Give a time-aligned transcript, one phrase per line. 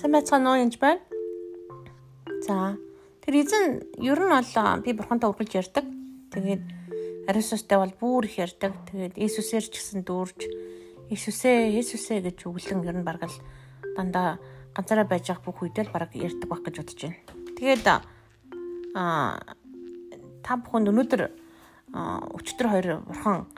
[0.00, 1.04] Сайн байцгаана уу янз байна.
[2.40, 2.80] За
[3.20, 5.84] тэр эзэн ер нь бол би бурхантай үргэлж ярьдаг.
[6.32, 6.64] Тэгээд
[7.28, 8.72] Ариустай бол бүр их ярьдаг.
[8.88, 10.40] Тэгээд Иесусээр ч гэсэн дүүрж
[11.12, 13.44] Иесусээ Иесусээ гэж үглэн ер нь бараг л
[13.92, 14.40] дандаа
[14.72, 17.20] ганцаараа байж байгаа бүх үедээ л бараг ярьдаг байх гэж бодож байна.
[17.60, 17.84] Тэгээд
[18.96, 19.36] аа
[20.40, 21.22] та бүхэнд өнөөдөр
[22.40, 23.52] өчтөр хоёр бурхан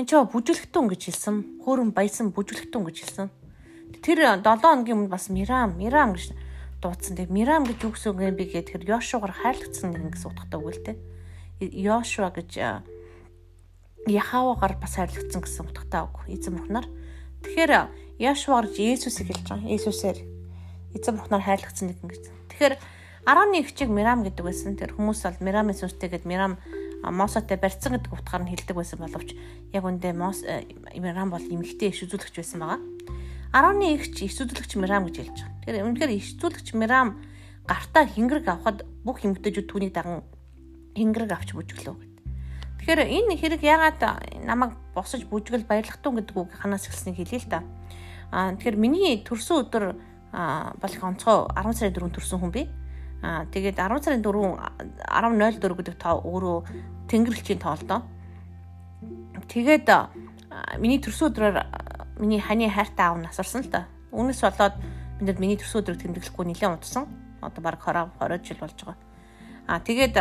[0.00, 1.36] энэ ч бүжиглэхтэн гэж хэлсэн.
[1.60, 3.28] Хөөрөн баясан бүжиглэхтэн гэж хэлсэн
[4.00, 6.32] Тэр 7 хоногийн өмнө бас Мирам, Мирам гэж
[6.80, 7.14] дуудсан.
[7.18, 10.96] Тэгээ Мирам гэж юу гэсэн юм бэ гэхээр Йошугаар хайрлагдсан гэсэн утгатай үг л дээ.
[11.60, 12.50] Йошуа гэж
[14.08, 16.16] Яхавагаар бас хайрлагдсан гэсэн утгатай үг.
[16.26, 16.86] Эзэн бурхнаар.
[17.46, 17.72] Тэгэхээр
[18.18, 19.70] Яшуар Есүсийг хэлж байгаа.
[19.70, 20.18] Есүсээр
[20.98, 22.22] эзэн бурхнаар хайрлагдсан нэг ингэж.
[22.50, 22.74] Тэгэхээр
[23.30, 24.74] 11 хчиг Мирам гэдэг байсан.
[24.74, 26.58] Тэр хүмүүс бол Мирамын сүнстэйгээд Мирам
[27.02, 29.34] Мосотой барьцсан гэдэг утгаар нь хэлдэг байсан боловч
[29.74, 30.42] яг үндэ Мос
[30.98, 32.78] Мирам бол эмэгтэй иш үзүүлэгч байсан байгаа.
[33.52, 35.60] 10-ны ихч исүдлэгч Мирам гэж хэлж байгаа.
[35.60, 37.20] Тэгэхээр үнэхээр исүдлэгч Мирам
[37.68, 40.24] гартаа хингэрэг авахад бүх эмгтээчүүд түүнийг даган
[40.96, 42.12] хингэрэг авч бүжиглөө гэд.
[42.82, 44.00] Тэгэхээр энэ хэрэг яагаад
[44.42, 47.60] намайг босож бүжгэл баярлах тун гэдэг үг ханаас эхэлснийг хэлье л да.
[48.32, 49.84] Аа тэгэхээр миний төрсөн өдөр
[50.32, 52.66] бол их онцгой 10 сарын 4 төрсөн хүн би.
[53.22, 56.58] Аа тэгээд 10 сарын 4 10.04 гэдэг тоо өөрөө
[57.12, 58.00] тэнгэрлэгчийн тоолдоо.
[59.46, 59.86] Тэгээд
[60.80, 61.56] миний төрсөн өдрөөр
[62.22, 63.90] миний ханы хайртай аав насарсан л да.
[64.14, 64.78] Үүнээс болоод
[65.18, 67.10] бидэд миний төрсөн өдрөг тэмдэглэхгүй нэлээд удсан.
[67.42, 68.98] Одоо баг 20 20 жил болж байгаа.
[69.66, 70.14] Аа тэгээд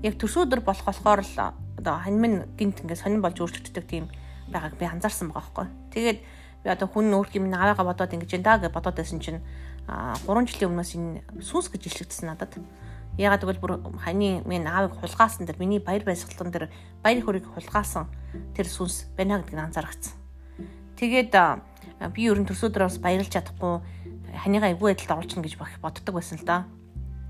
[0.00, 1.36] яг төрсөн өдөр болох болохоор л
[1.76, 4.08] одоо хань минь гинт ингээд сонирн болж өөрчлөгддөг тийм
[4.48, 5.66] байгааг би анзаарсан байгаа байхгүй.
[5.92, 6.18] Тэгээд
[6.64, 9.44] би одоо хүн өөрх юм наваагаа бодоод ингэж энэ даа гэж бодоод байсан чинь
[9.88, 12.56] а 3 жилийн өмнөөс энэ сүнс гэж илчлэгдсэн надад.
[13.20, 16.72] Ягаад гэвэл бүр ханы минь аавыг хулгаасан дээр миний баяр баясгалан дээр
[17.04, 18.08] баяр хөрийг хулгаасан
[18.56, 20.21] тэр сүнс байна гэдгийг анзаарчихсан.
[21.02, 21.34] Тэгээд
[22.14, 23.82] би ер нь төсөөдрөө бас баярлж чадахгүй
[24.38, 26.62] ханыгаа эвгүй байдалд оруулчихна гэж боддог байсан л да.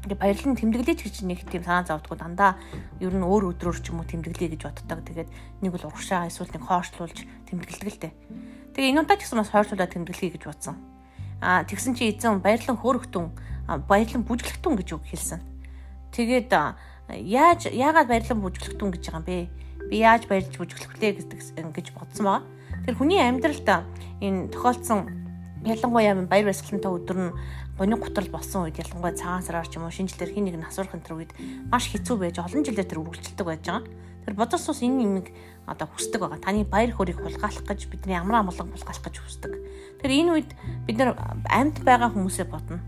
[0.04, 2.60] Тэгээ баярлан тэмдэглэж гэж нэг тийм санаа зовдгоо дандаа
[3.00, 5.00] ер нь өөр өдрөөр ч юм уу тэмдэглэе гэж боддог.
[5.08, 5.30] Тэгээд
[5.64, 8.12] нэг бол урагшаа эсвэл нэг хоошлуулж тэмдэглэдэг л дээ.
[8.76, 10.76] Тэгээ энэ удаа ч гэсэн бас хойшлуулаад тэмдэглэе гэж бодсон.
[11.40, 13.24] Аа тэгсэн чи эзэн баярлан хөөрөхтөн
[13.88, 15.40] баярлан бүжиглэхтэн гэж үг хэлсэн.
[16.12, 16.52] Тэгээд
[17.24, 19.48] яаж яагаад баярлан бүжиглэхтэн гэж байгаа юм бэ?
[19.88, 21.40] Би яаж баярлж бүжиглэх вэ гэдэг
[21.72, 22.44] гэж бодсон байгаа.
[22.82, 23.68] Тэр хүний амьдралд
[24.18, 25.06] энэ тохиолдсон
[25.62, 27.34] ялангуяа баяр баясгалантай өдөр нь
[27.78, 30.98] гониг гутрал болсон үед ялангуяа цагаан сараар ч юм уу шинжлэлээр хин нэг нь асуурах
[30.98, 31.32] энэ үед
[31.70, 33.86] маш хэцүү байж олон жилээр тэр үргэлжилдэг байж байгаа.
[34.26, 35.26] Тэр бодос ус энэ юмыг
[35.70, 36.42] одоо хүсдэг байгаа.
[36.42, 39.52] Таны баяр хөөргийг хулгайлах гэж бидний амар амгалан хулгайлах гэж хүсдэг.
[40.02, 40.50] Тэр энэ үед
[40.90, 41.14] бид нар
[41.46, 42.82] амьд байгаа хүмүүсээ бодно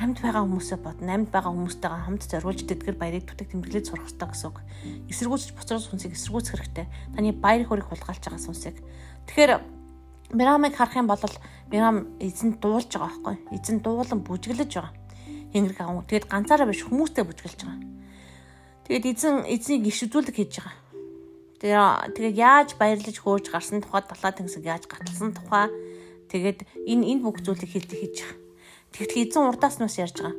[0.00, 1.14] амьд байгаа хүмүүсээ бодно.
[1.14, 4.58] Амьд байгаа хүмүүстэйгээ хамт зориулж тэдгэр баярыг түтэг тэмдэглэж сурах хэрэгтэй гэсэн үг.
[5.06, 6.86] Эсэргүүцэж буцрал сүнсийг эсэргүүцэх хэрэгтэй.
[7.14, 8.76] Таны баяр хөрийг хулгайлж байгаа сүнсийг.
[9.30, 9.52] Тэгэхээр
[10.34, 11.22] Мирамыг харах юм бол
[11.70, 13.36] Мирам эзэн дуулж байгаа байхгүй.
[13.54, 14.92] Эзэн дуулан бүжиглэж байгаа.
[15.54, 16.02] Хингэрэг аав.
[16.10, 17.86] Тэгэд ганцаараа биш хүмүүстэй бүжиглэж байгаа.
[18.90, 20.74] Тэгэд эзэн эзнийг иш үзүүлэг хийж байгаа.
[22.12, 25.70] Тэгээ яаж баярлаж хөөж гарсан тухай далаа тэнгисийг яаж гаталсан тухай
[26.28, 28.43] тэгээд энэ энэ бүх зүйлийг хийж хийж байгаа.
[28.94, 30.38] Тэгтэл эзэн урдаас нь бас ярьж байгаа.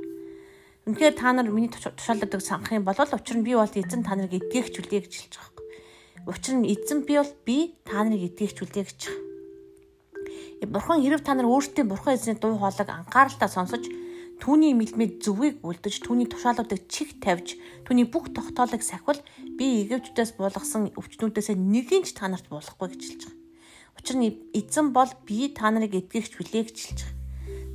[0.88, 4.40] Үнэхээр та нар миний тушаалдаг санах юм бол учир нь би бол эзэн та нарыг
[4.40, 6.32] эдгээгч үлээ гэж хэлж байгаа юм.
[6.32, 10.72] Учир нь эзэн би бол би та нарыг эдгээгч үлээ гэж байгаа.
[10.72, 13.84] Бурхан хэрв та нар өөртөө бурхан эзний дуу хоолойг анхааралтай сонсож
[14.40, 19.20] түүний мэлмэд зөвийг үлдэж түүний тушаалуудыг чих тавьж түүний бүх тогтоолыг сахивал
[19.60, 23.44] би Египтүүдээс буулгасан өвчнүүдээс нэгийг ч та нарт буулгахгүй гэж хэлж байгаа.
[24.00, 27.15] Учир нь эзэн бол би та нарыг эдгээгч хүлээ гэж хэлж байгаа.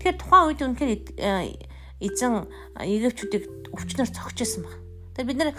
[0.00, 1.60] Тэгэхээр тухайн үед үнэхээр э,
[2.00, 2.48] эзэн
[2.80, 3.44] егөвчүүдийг
[3.76, 4.80] өвчнөр цогч исэн баг.
[5.12, 5.50] Тэгэхээр бид нэр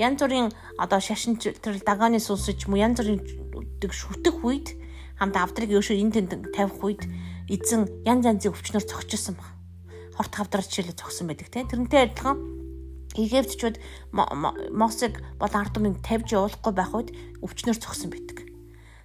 [0.00, 0.48] янз бүрийн
[0.80, 3.20] одоо шашинч тэр дагааны сүнсэж муу янз бүрийн
[3.84, 4.72] шүтэх үед
[5.20, 7.04] хамт авдрыг өшөө энэ тэнд тавих үед
[7.52, 9.52] эзэн янз янзын өвчнөр цогч исэн баг.
[10.16, 11.68] Хорт хавдраар жишээлээ цогсон байдаг тийм.
[11.68, 12.40] Тэрнтэй адилхан
[13.20, 13.76] Египтчүүд
[14.16, 17.12] Мосыг бол ард түмнийг тавьж явуулахгүй байх үед
[17.44, 18.48] өвчнөр цогсон байдаг.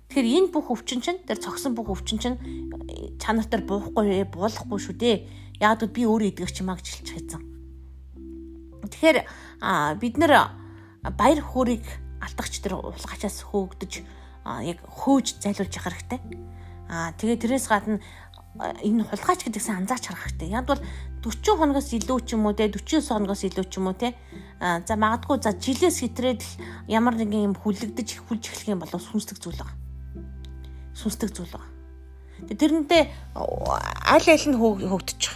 [0.08, 2.38] Тэгэхээр энэ бүх өвчин чинь тэр цогсон бүх өвчин чинь
[3.20, 5.18] чанар дээр буухгүй буулахгүй шүү дээ.
[5.62, 7.42] Яг л би өөрөө идэгч юм а гэж хэлж хайцсан.
[8.90, 9.18] Тэгэхээр
[10.00, 10.34] бид нэр
[11.16, 11.86] баяр хөөргийг
[12.22, 13.92] алдагч тэр улгачаас хөөгдөж
[14.68, 16.20] яг хөөж зайлуулж явах хэрэгтэй.
[16.92, 18.04] Аа тэгээ тэрээс гадна
[18.84, 20.54] энэ хулгайч гэдэгсэн анзаарч харах хэрэгтэй.
[20.54, 20.82] Яг бол
[21.24, 24.14] 40 хоногоос илүү ч юм уу те 49 хоногоос илүү ч юм уу те
[24.60, 26.42] за магадгүй за жилээс хэтрээд
[26.88, 29.86] ямар нэгэн юм хүлэгдэж хүлж эхлэх юм бол сүнслэг зүйл байна
[30.96, 31.75] сүнслэг зүйл байна.
[32.44, 35.34] Тэрнтэй аль аль нь байгаа.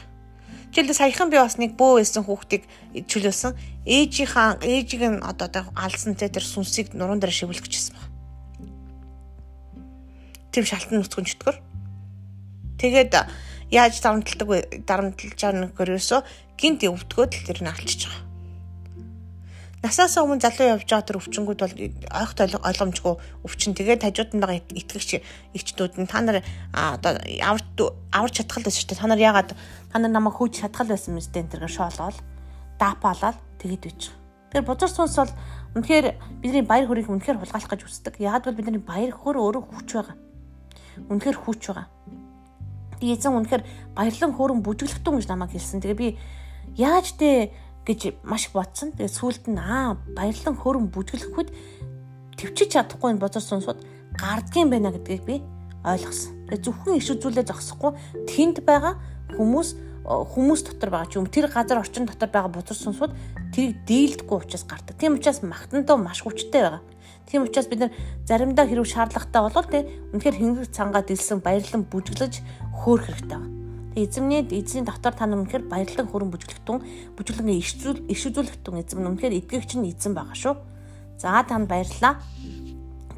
[0.70, 2.64] Жишээлбэл саяхан би бас нэг бөө байсан хүүхдийг
[3.10, 3.58] чөлөөсөн.
[3.90, 8.06] Ээжийнхаа ээжийг нь одоо алсан те тэр сүнсийг нуруунд дээр шивүүлэх гэжсэн баг.
[10.54, 11.58] Тэр шалтан нүцгэн чөтгөр.
[12.78, 13.14] Тэгээд
[13.74, 14.60] яаж дарамтлагдаг вэ?
[14.86, 16.20] Дарамтлж байгаа нөхөрөөсөө
[16.62, 18.29] гинт өвдгөөд л тэр нь алчиж байгаа.
[19.80, 21.76] Насаасаа өмнө залуу явж байгаа тэр өвчнгүүд бол
[22.12, 23.16] ойхт ойлгомжгүй
[23.48, 23.72] өвчин.
[23.80, 25.24] Тэгээд хажууд нь байгаа итгэгч
[25.56, 26.44] эгчнүүд нь та нар
[26.76, 27.68] одоо аварч
[28.12, 29.00] аварч чадхал байсан шүү дээ.
[29.00, 32.18] Та нар яагаад та нар намайг хөөж чадхал байсан мэт энэ тэргээр шоолгоол
[32.76, 34.20] даапаалал тэгээд байгаа.
[34.52, 35.34] Тэгэхээр бузар сүнс бол
[35.80, 36.06] үнэхээр
[36.44, 38.20] бидний баяр хөрийг үнэхээр хулгайлах гэж үздэг.
[38.20, 40.18] Яагаад бол бидний баяр хөр өөрөө хүч байгаа.
[41.08, 41.88] Үнэхээр хүч байгаа.
[43.00, 43.64] Би эзэн үнэхээр
[43.96, 45.80] баярлан хөөрөн бүжиглэхтэн гэж намайг хэлсэн.
[45.86, 46.08] Тэгээ би
[46.82, 47.54] яаж тэ
[47.86, 48.96] гэж маш бодсон.
[48.96, 51.50] Тэгээд сүулт нь аа баярлан хөрөн бүжиглэхэд
[52.40, 53.80] төвчиж чадахгүй энэ бозор сонсууд
[54.16, 55.36] гардгийн байна гэдгийг би
[55.84, 56.48] ойлгосон.
[56.48, 57.92] Тэгээд зөвхөн иш үзүүлээ зогсохгүй
[58.28, 58.96] тэнд байгаа
[59.38, 59.70] хүмүүс
[60.10, 63.14] хүмүүс дотор байгаа ч юм тэр газар орчин дотор байгаа бузар сонсууд
[63.54, 64.98] тэрийг дийлдэхгүй учраас гардаг.
[64.98, 66.82] Тийм учраас магтантаа маш хүчтэй байгаа.
[67.30, 67.92] Тийм учраас бид нар
[68.26, 69.86] заримдаа хэрэг шаардлагатай болвол те
[70.16, 72.42] үнэхээр хэнгэг цангаа дэлсэн баярлан бүжиглэж
[72.74, 73.59] хөөх хэрэгтэй байна.
[74.00, 76.80] Эзэмний эзний дотор та нар үнэхээр баярлан хөрөн бүжиглэхтун
[77.20, 80.56] бүжиглэнгээ иш зүйл иш үзүүлэхтун эзэм үнэхээр эдгэгч нь эзэн байгаа шүү.
[81.20, 82.24] За танд баярлалаа.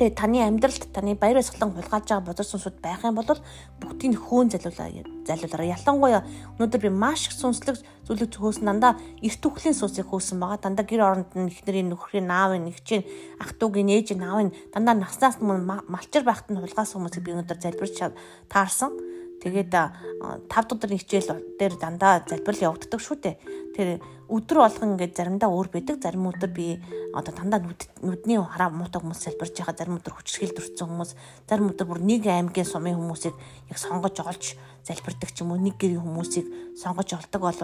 [0.02, 3.38] Тэгээ таны амьдралд таны баяр баясгалан хулгайлж байгаа бузар сүнсүүд байх юм бол
[3.78, 4.90] бүгдийг хөөн залуулаа
[5.30, 5.70] залуулаарай.
[5.78, 6.26] Ялангуяа
[6.58, 7.78] өнөөдөр би маш их сүнслэг
[8.10, 10.58] зүйлийг хөөсөн дандаа эрт үхлийн сүнсийг хөөсөн байгаа.
[10.58, 13.06] Дандаа гэр оронд нь ихнэрийн нөхрийн наавын нэгчийн
[13.38, 17.62] ах トゥ угийн ээж наавын дандаа наснаас өмнө малчир байхад нь хулгайсан хүмүүсийг би өнөөдөр
[17.62, 18.02] залбирч
[18.50, 19.21] таарсан.
[19.42, 23.36] Тэгээд 5 дугаар хичээл дээр дандаа залбирал явагддаг шүү дээ.
[23.74, 23.90] Тэр
[24.30, 25.98] өдөр болгон ингээд заримдаа өөр байдаг.
[25.98, 26.78] Зарим өдөр би
[27.10, 27.66] одоо дандаа
[28.06, 29.76] нүдний хараа муутай хүмүүс залбирж байгаа.
[29.82, 31.12] Зарим өдөр хүчрхийл дүрцэн хүмүүс,
[31.50, 35.60] зарим өдөр бүр нэг аймгийн сумын хүмүүсийг яг сонгож олж залбирдаг ч юм уу.
[35.60, 37.58] Нэг гэрийн хүмүүсийг сонгож олдог бол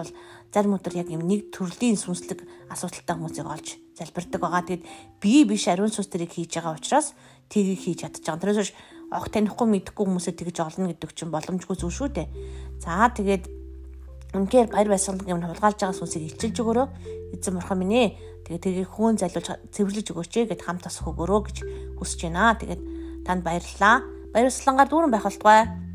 [0.50, 2.42] зарим өдөр яг юм нэг төрлийн сүнслэг
[2.74, 4.66] асуудалтай хүмүүсийг олж залбирдаг байгаа.
[4.66, 4.84] Тэгээд
[5.22, 7.14] би биш ариун сүнс тэрийг хийж байгаа учраас
[7.48, 8.28] тгийг хийж чадчих.
[8.28, 8.74] Тэрээс
[9.08, 12.28] огт танихгүй мэдхгүй хүмүүсээ тэгж олно гэдэг чинь боломжгүй зүйл шүү дээ.
[12.84, 13.44] За тэгээд
[14.36, 16.86] үнээр баяр баясгалан юм хулгайлж байгаа сүнсийг илчилж өгөөрөө
[17.32, 18.08] эзэн бурхан минь ээ.
[18.44, 21.56] Тэгээд тэрийг хөөн залуулж цэвэрлэж өгөөч гэд хамт тасах өгөөрөө гэж
[21.96, 22.52] хүсэж байна.
[22.60, 22.82] Тэгээд
[23.24, 24.04] танд баярлалаа.
[24.32, 25.87] Баяр баясгалангаар дүүрэн байх болтугай.